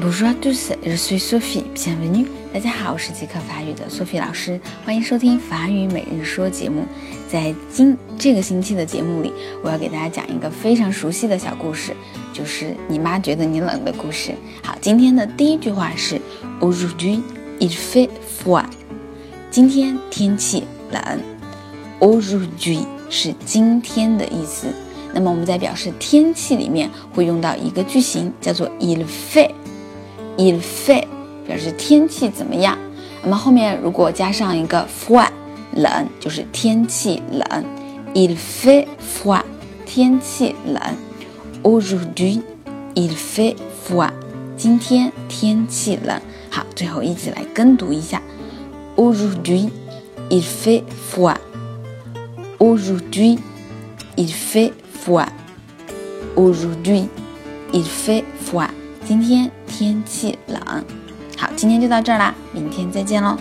[0.00, 1.64] Bonjour à tous, je suis Sophie.
[1.74, 2.26] Bienvenue.
[2.52, 6.84] 大家好，我是即刻法语的 Sophie 老师，欢迎收听法语每日说节目。
[7.28, 9.32] 在今这个星期的节目里，
[9.62, 11.92] 我要给大家讲一个非常熟悉的小故事，
[12.32, 14.32] 就是你妈觉得你冷的故事。
[14.62, 16.20] 好，今天的第一句话是
[16.60, 17.20] Aujourd'hui
[17.60, 18.08] il fait
[18.44, 18.66] froid。
[19.54, 21.00] 今天天气冷。
[22.00, 24.66] Aujourd'hui 是今天的意思。
[25.12, 29.52] 那么我们在表示天气里面会用到一个句型，叫做 il fait。
[30.36, 31.04] il fait
[31.46, 32.76] 表示天气怎么样，
[33.22, 35.30] 那么后面如果加上一个 froid
[35.76, 37.64] 冷，就是天气冷。
[38.12, 39.44] il fait froid
[39.86, 40.82] 天气冷。
[41.62, 42.42] Aujourd'hui
[42.96, 43.54] il fait
[43.86, 44.10] froid
[44.56, 46.20] 今天天气冷。
[46.50, 48.20] 好，最后一起来跟读一下。
[48.95, 49.69] Aujourd'hui
[50.29, 53.39] il fait froid。Aujourd'hui
[54.15, 57.07] il fait froid。Aujourd'hui
[57.73, 58.69] il fait froid
[59.05, 60.59] 今天天气冷。
[61.37, 63.37] 好，今天就到这儿啦，明天再见喽。